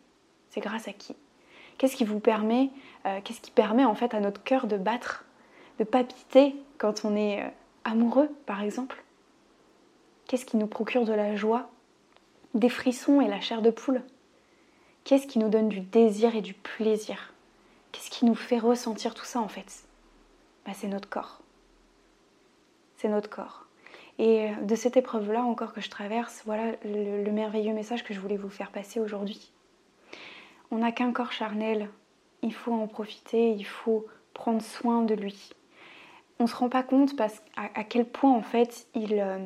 c'est 0.50 0.62
grâce 0.62 0.88
à 0.88 0.94
qui? 0.94 1.16
Qu'est-ce 1.78 1.96
qui 1.96 2.06
vous 2.06 2.20
permet, 2.20 2.70
euh, 3.06 3.20
qu'est-ce 3.24 3.42
qui 3.42 3.52
permet 3.52 3.86
en 3.86 3.96
fait 3.96 4.14
à 4.14 4.20
notre 4.20 4.44
cœur 4.44 4.68
de 4.68 4.78
battre, 4.78 5.26
de 5.80 5.84
palpiter 5.84 6.56
quand 6.78 7.06
on 7.06 7.16
est 7.16 7.42
euh, 7.42 7.50
amoureux, 7.86 8.30
par 8.46 8.62
exemple? 8.62 9.04
Qu'est-ce 10.28 10.46
qui 10.46 10.58
nous 10.58 10.68
procure 10.68 11.06
de 11.06 11.14
la 11.14 11.36
joie, 11.36 11.70
des 12.54 12.70
frissons 12.70 13.22
et 13.22 13.28
la 13.28 13.42
chair 13.42 13.62
de 13.62 13.72
poule? 13.72 14.04
Qu'est-ce 15.04 15.26
qui 15.26 15.40
nous 15.40 15.50
donne 15.50 15.70
du 15.70 15.80
désir 15.80 16.36
et 16.36 16.42
du 16.42 16.54
plaisir? 16.54 17.34
Qu'est-ce 17.92 18.12
qui 18.12 18.26
nous 18.26 18.36
fait 18.36 18.60
ressentir 18.60 19.16
tout 19.16 19.26
ça 19.26 19.40
en 19.40 19.48
fait? 19.48 19.84
Bah, 20.66 20.74
C'est 20.76 20.88
notre 20.88 21.10
corps. 21.10 21.42
C'est 23.02 23.10
notre 23.10 23.32
corps. 23.32 23.66
Et 24.20 24.52
de 24.62 24.76
cette 24.76 24.96
épreuve-là 24.96 25.42
encore 25.44 25.74
que 25.74 25.82
je 25.82 25.90
traverse, 25.90 26.44
voilà 26.46 26.74
le, 26.86 27.32
merveilleux 27.32 27.74
message 27.74 28.04
que 28.04 28.14
je 28.14 28.20
voulais 28.20 28.38
vous 28.38 28.48
faire 28.48 28.70
passer 28.70 29.00
aujourd'hui. 29.00 29.52
On 30.70 30.78
n'a 30.78 30.92
qu'un 30.92 31.12
corps 31.12 31.32
charnel, 31.32 31.90
il 32.44 32.54
faut 32.54 32.72
en 32.72 32.86
profiter, 32.86 33.54
il 33.54 33.66
faut 33.66 34.06
prendre 34.36 34.62
soin 34.62 35.02
de 35.02 35.16
lui. 35.16 35.50
On 36.38 36.44
ne 36.44 36.48
se 36.48 36.56
rend 36.56 36.70
pas 36.70 36.84
compte 36.84 37.16
parce 37.16 37.42
à, 37.56 37.84
quel 37.84 38.06
point 38.06 38.32
en 38.32 38.44
fait 38.44 38.86
il, 38.94 39.20
euh, 39.20 39.40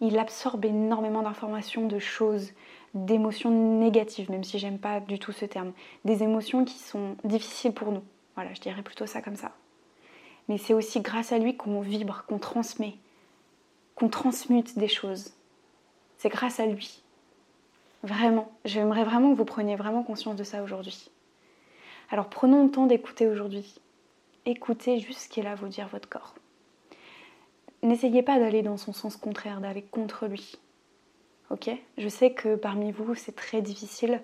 il 0.00 0.18
absorbe 0.18 0.64
énormément 0.64 1.20
d'informations, 1.20 1.86
de 1.86 1.98
choses, 1.98 2.54
d'émotions 2.94 3.50
négatives, 3.50 4.30
même 4.30 4.44
si 4.44 4.58
j'aime 4.58 4.78
pas 4.78 5.00
du 5.00 5.18
tout 5.18 5.32
ce 5.32 5.44
terme. 5.44 5.74
Des 6.06 6.22
émotions 6.22 6.64
qui 6.64 6.78
sont 6.78 7.18
difficiles 7.24 7.74
pour 7.74 7.92
nous. 7.92 8.04
Voilà, 8.36 8.54
je 8.54 8.60
dirais 8.62 8.80
plutôt 8.80 9.04
ça 9.04 9.20
comme 9.20 9.36
ça. 9.36 9.52
Mais 10.48 10.58
c'est 10.58 10.74
aussi 10.74 11.00
grâce 11.00 11.32
à 11.32 11.38
lui 11.38 11.56
qu'on 11.56 11.80
vibre, 11.80 12.24
qu'on 12.28 12.38
transmet, 12.38 12.94
qu'on 13.94 14.08
transmute 14.08 14.78
des 14.78 14.88
choses. 14.88 15.32
C'est 16.18 16.28
grâce 16.28 16.60
à 16.60 16.66
lui. 16.66 17.02
Vraiment, 18.02 18.52
j'aimerais 18.64 19.04
vraiment 19.04 19.32
que 19.32 19.36
vous 19.36 19.44
preniez 19.44 19.76
vraiment 19.76 20.02
conscience 20.02 20.36
de 20.36 20.44
ça 20.44 20.62
aujourd'hui. 20.62 21.10
Alors 22.10 22.28
prenons 22.28 22.64
le 22.64 22.70
temps 22.70 22.86
d'écouter 22.86 23.26
aujourd'hui. 23.26 23.74
Écoutez 24.44 25.00
juste 25.00 25.20
ce 25.20 25.28
qu'il 25.28 25.46
a 25.46 25.52
à 25.52 25.54
vous 25.56 25.68
dire 25.68 25.88
votre 25.88 26.08
corps. 26.08 26.34
N'essayez 27.82 28.22
pas 28.22 28.38
d'aller 28.38 28.62
dans 28.62 28.76
son 28.76 28.92
sens 28.92 29.16
contraire, 29.16 29.60
d'aller 29.60 29.82
contre 29.82 30.26
lui. 30.26 30.56
Ok? 31.50 31.70
Je 31.98 32.08
sais 32.08 32.32
que 32.32 32.54
parmi 32.54 32.92
vous, 32.92 33.14
c'est 33.14 33.34
très 33.34 33.62
difficile 33.62 34.20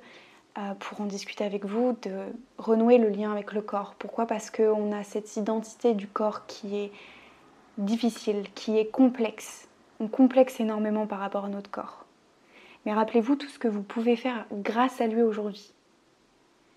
pour 0.81 1.01
en 1.01 1.07
discuter 1.07 1.45
avec 1.45 1.65
vous 1.65 1.97
de 2.03 2.27
renouer 2.59 2.99
le 2.99 3.09
lien 3.09 3.33
avec 3.33 3.53
le 3.53 3.63
corps. 3.63 3.95
Pourquoi? 3.99 4.27
Parce 4.27 4.51
qu'on 4.51 4.93
a 4.93 5.03
cette 5.03 5.37
identité 5.37 5.95
du 5.95 6.07
corps 6.07 6.47
qui 6.47 6.77
est 6.77 6.93
difficile, 7.79 8.45
qui 8.55 8.79
est 8.79 8.87
complexe. 8.87 9.69
On 10.01 10.09
complexe 10.09 10.61
énormément 10.61 11.07
par 11.07 11.21
rapport 11.21 11.47
à 11.47 11.49
notre 11.49 11.71
corps. 11.71 12.05
Mais 12.85 12.93
rappelez-vous 12.93 13.37
tout 13.37 13.49
ce 13.49 13.59
que 13.59 13.69
vous 13.69 13.83
pouvez 13.83 14.17
faire 14.17 14.47
grâce 14.53 15.01
à 15.01 15.07
lui 15.07 15.23
aujourd'hui. 15.23 15.73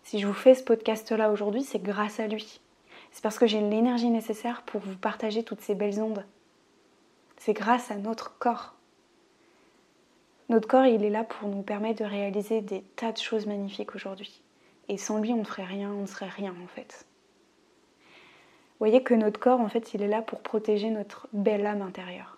Si 0.03 0.19
je 0.19 0.27
vous 0.27 0.33
fais 0.33 0.53
ce 0.53 0.63
podcast-là 0.63 1.31
aujourd'hui, 1.31 1.63
c'est 1.63 1.81
grâce 1.81 2.19
à 2.19 2.27
lui. 2.27 2.61
C'est 3.11 3.23
parce 3.23 3.39
que 3.39 3.47
j'ai 3.47 3.59
l'énergie 3.59 4.09
nécessaire 4.09 4.61
pour 4.61 4.81
vous 4.81 4.97
partager 4.97 5.43
toutes 5.43 5.61
ces 5.61 5.73
belles 5.73 5.99
ondes. 6.01 6.25
C'est 7.37 7.53
grâce 7.53 7.89
à 7.89 7.95
notre 7.95 8.37
corps. 8.37 8.74
Notre 10.49 10.67
corps, 10.67 10.85
il 10.85 11.03
est 11.03 11.09
là 11.09 11.23
pour 11.23 11.49
nous 11.49 11.63
permettre 11.63 12.03
de 12.03 12.09
réaliser 12.09 12.61
des 12.61 12.81
tas 12.95 13.11
de 13.11 13.17
choses 13.17 13.47
magnifiques 13.47 13.95
aujourd'hui. 13.95 14.41
Et 14.89 14.97
sans 14.97 15.17
lui, 15.19 15.33
on 15.33 15.37
ne 15.37 15.43
ferait 15.43 15.65
rien, 15.65 15.91
on 15.91 16.01
ne 16.01 16.05
serait 16.05 16.29
rien 16.29 16.53
en 16.63 16.67
fait. 16.67 17.05
Vous 18.75 18.79
voyez 18.79 19.01
que 19.01 19.13
notre 19.13 19.39
corps, 19.39 19.59
en 19.59 19.69
fait, 19.69 19.93
il 19.93 20.01
est 20.01 20.07
là 20.07 20.21
pour 20.21 20.41
protéger 20.41 20.89
notre 20.89 21.27
belle 21.33 21.65
âme 21.65 21.81
intérieure. 21.81 22.37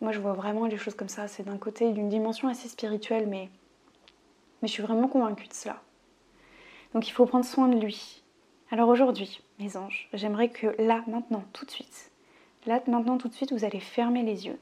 Moi, 0.00 0.12
je 0.12 0.20
vois 0.20 0.34
vraiment 0.34 0.66
les 0.66 0.76
choses 0.76 0.94
comme 0.94 1.08
ça. 1.08 1.28
C'est 1.28 1.44
d'un 1.44 1.58
côté 1.58 1.92
d'une 1.92 2.08
dimension 2.08 2.48
assez 2.48 2.68
spirituelle, 2.68 3.26
mais, 3.26 3.48
mais 4.62 4.68
je 4.68 4.72
suis 4.72 4.82
vraiment 4.82 5.08
convaincue 5.08 5.48
de 5.48 5.52
cela. 5.54 5.80
Donc, 6.94 7.08
il 7.08 7.12
faut 7.12 7.26
prendre 7.26 7.44
soin 7.44 7.68
de 7.68 7.78
lui. 7.78 8.22
Alors 8.70 8.88
aujourd'hui, 8.88 9.40
mes 9.58 9.76
anges, 9.76 10.08
j'aimerais 10.12 10.48
que 10.48 10.68
là, 10.78 11.02
maintenant, 11.08 11.42
tout 11.52 11.64
de 11.64 11.70
suite, 11.70 12.12
là, 12.66 12.80
maintenant, 12.86 13.18
tout 13.18 13.28
de 13.28 13.34
suite, 13.34 13.52
vous 13.52 13.64
allez 13.64 13.80
fermer 13.80 14.22
les 14.22 14.46
yeux. 14.46 14.58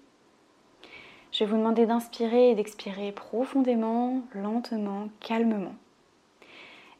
Je 1.38 1.44
vais 1.44 1.52
vous 1.52 1.56
demander 1.58 1.86
d'inspirer 1.86 2.50
et 2.50 2.54
d'expirer 2.56 3.12
profondément, 3.12 4.22
lentement, 4.34 5.08
calmement. 5.20 5.76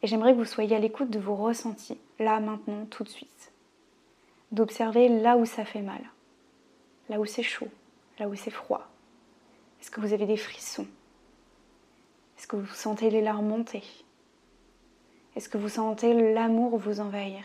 Et 0.01 0.07
j'aimerais 0.07 0.31
que 0.31 0.37
vous 0.37 0.45
soyez 0.45 0.77
à 0.77 0.79
l'écoute 0.79 1.09
de 1.09 1.19
vos 1.19 1.35
ressentis, 1.35 1.97
là, 2.19 2.39
maintenant, 2.39 2.85
tout 2.85 3.03
de 3.03 3.09
suite. 3.09 3.51
D'observer 4.53 5.09
là 5.09 5.35
où 5.35 5.45
ça 5.45 5.65
fait 5.65 5.81
mal, 5.81 5.99
là 7.09 7.19
où 7.19 7.25
c'est 7.25 7.43
chaud, 7.43 7.67
là 8.17 8.29
où 8.29 8.35
c'est 8.35 8.49
froid. 8.49 8.87
Est-ce 9.81 9.91
que 9.91 9.99
vous 9.99 10.13
avez 10.13 10.25
des 10.25 10.37
frissons? 10.37 10.87
Est-ce 12.37 12.47
que 12.47 12.55
vous 12.55 12.73
sentez 12.73 13.09
les 13.09 13.21
larmes 13.21 13.49
monter? 13.49 13.83
Est-ce 15.35 15.49
que 15.49 15.57
vous 15.57 15.67
sentez 15.67 16.13
l'amour 16.33 16.77
vous 16.77 17.01
envahir? 17.01 17.43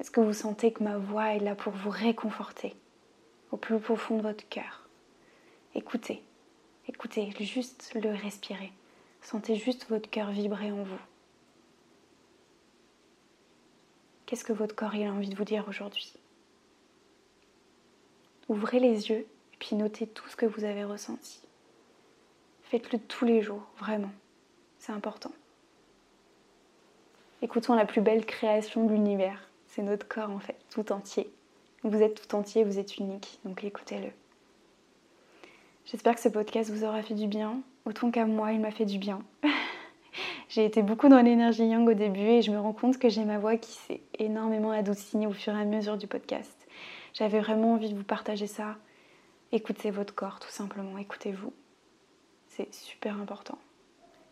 Est-ce 0.00 0.10
que 0.10 0.22
vous 0.22 0.32
sentez 0.32 0.72
que 0.72 0.82
ma 0.82 0.96
voix 0.96 1.34
est 1.34 1.40
là 1.40 1.54
pour 1.54 1.74
vous 1.74 1.90
réconforter 1.90 2.74
au 3.50 3.58
plus 3.58 3.78
profond 3.78 4.16
de 4.16 4.22
votre 4.22 4.48
cœur? 4.48 4.85
Écoutez, 5.76 6.22
écoutez, 6.88 7.30
juste 7.38 7.92
le 7.94 8.10
respirer. 8.10 8.72
Sentez 9.20 9.56
juste 9.56 9.86
votre 9.90 10.08
cœur 10.08 10.30
vibrer 10.30 10.72
en 10.72 10.82
vous. 10.82 10.98
Qu'est-ce 14.24 14.42
que 14.42 14.54
votre 14.54 14.74
corps 14.74 14.94
a 14.94 15.12
envie 15.12 15.28
de 15.28 15.36
vous 15.36 15.44
dire 15.44 15.66
aujourd'hui? 15.68 16.14
Ouvrez 18.48 18.80
les 18.80 19.10
yeux 19.10 19.26
et 19.52 19.56
puis 19.58 19.76
notez 19.76 20.06
tout 20.06 20.26
ce 20.28 20.36
que 20.36 20.46
vous 20.46 20.64
avez 20.64 20.82
ressenti. 20.82 21.42
Faites-le 22.62 22.98
tous 22.98 23.26
les 23.26 23.42
jours, 23.42 23.66
vraiment. 23.78 24.12
C'est 24.78 24.92
important. 24.92 25.32
Écoutons 27.42 27.74
la 27.74 27.84
plus 27.84 28.00
belle 28.00 28.24
création 28.24 28.86
de 28.86 28.94
l'univers. 28.94 29.50
C'est 29.66 29.82
notre 29.82 30.08
corps 30.08 30.30
en 30.30 30.40
fait, 30.40 30.56
tout 30.70 30.90
entier. 30.90 31.30
Vous 31.82 32.00
êtes 32.00 32.26
tout 32.26 32.34
entier, 32.34 32.64
vous 32.64 32.78
êtes 32.78 32.96
unique, 32.96 33.40
donc 33.44 33.62
écoutez-le. 33.62 34.10
J'espère 35.86 36.16
que 36.16 36.20
ce 36.20 36.28
podcast 36.28 36.68
vous 36.70 36.82
aura 36.82 37.00
fait 37.00 37.14
du 37.14 37.28
bien, 37.28 37.60
autant 37.84 38.10
qu'à 38.10 38.26
moi, 38.26 38.50
il 38.50 38.58
m'a 38.58 38.72
fait 38.72 38.84
du 38.84 38.98
bien. 38.98 39.22
j'ai 40.48 40.64
été 40.64 40.82
beaucoup 40.82 41.08
dans 41.08 41.22
l'énergie 41.22 41.64
yang 41.64 41.88
au 41.88 41.94
début 41.94 42.26
et 42.26 42.42
je 42.42 42.50
me 42.50 42.58
rends 42.58 42.72
compte 42.72 42.98
que 42.98 43.08
j'ai 43.08 43.24
ma 43.24 43.38
voix 43.38 43.56
qui 43.56 43.70
s'est 43.70 44.00
énormément 44.18 44.72
adoucie 44.72 45.28
au 45.28 45.32
fur 45.32 45.54
et 45.56 45.60
à 45.60 45.64
mesure 45.64 45.96
du 45.96 46.08
podcast. 46.08 46.66
J'avais 47.14 47.38
vraiment 47.38 47.74
envie 47.74 47.90
de 47.90 47.96
vous 47.96 48.02
partager 48.02 48.48
ça. 48.48 48.74
Écoutez 49.52 49.92
votre 49.92 50.12
corps, 50.12 50.40
tout 50.40 50.50
simplement. 50.50 50.98
Écoutez-vous. 50.98 51.52
C'est 52.48 52.74
super 52.74 53.20
important. 53.20 53.58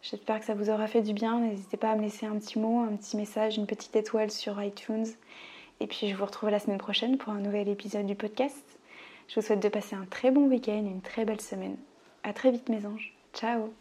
J'espère 0.02 0.40
que 0.40 0.46
ça 0.46 0.54
vous 0.54 0.70
aura 0.70 0.88
fait 0.88 1.02
du 1.02 1.12
bien. 1.12 1.38
N'hésitez 1.38 1.76
pas 1.76 1.92
à 1.92 1.94
me 1.94 2.02
laisser 2.02 2.26
un 2.26 2.36
petit 2.36 2.58
mot, 2.58 2.80
un 2.80 2.96
petit 2.96 3.16
message, 3.16 3.58
une 3.58 3.68
petite 3.68 3.94
étoile 3.94 4.32
sur 4.32 4.60
iTunes. 4.60 5.06
Et 5.78 5.86
puis 5.86 6.08
je 6.08 6.16
vous 6.16 6.24
retrouve 6.24 6.50
la 6.50 6.58
semaine 6.58 6.78
prochaine 6.78 7.16
pour 7.16 7.32
un 7.32 7.38
nouvel 7.38 7.68
épisode 7.68 8.06
du 8.06 8.16
podcast. 8.16 8.73
Je 9.28 9.36
vous 9.36 9.46
souhaite 9.46 9.62
de 9.62 9.68
passer 9.68 9.96
un 9.96 10.06
très 10.06 10.30
bon 10.30 10.48
week-end, 10.48 10.84
une 10.86 11.02
très 11.02 11.24
belle 11.24 11.40
semaine. 11.40 11.76
À 12.22 12.32
très 12.32 12.50
vite 12.50 12.68
mes 12.68 12.86
anges. 12.86 13.14
Ciao 13.32 13.74